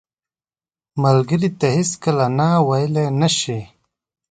[1.03, 3.59] ملګری ته هیڅکله نه ویلې نه شي